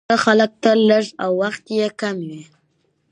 [0.09, 2.43] ښه خلک تل لږ او وخت يې کم وي،